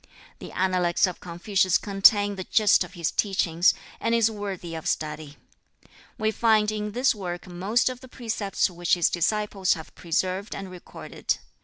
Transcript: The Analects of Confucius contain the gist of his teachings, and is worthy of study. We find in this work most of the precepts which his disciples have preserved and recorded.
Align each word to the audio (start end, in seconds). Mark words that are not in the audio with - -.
The 0.39 0.51
Analects 0.53 1.05
of 1.05 1.19
Confucius 1.19 1.77
contain 1.77 2.35
the 2.35 2.43
gist 2.45 2.83
of 2.83 2.93
his 2.95 3.11
teachings, 3.11 3.75
and 3.99 4.15
is 4.15 4.31
worthy 4.31 4.73
of 4.73 4.87
study. 4.87 5.37
We 6.17 6.31
find 6.31 6.71
in 6.71 6.93
this 6.93 7.13
work 7.13 7.45
most 7.45 7.87
of 7.87 7.99
the 8.01 8.07
precepts 8.09 8.67
which 8.67 8.95
his 8.95 9.11
disciples 9.11 9.73
have 9.75 9.93
preserved 9.93 10.55
and 10.55 10.71
recorded. 10.71 11.37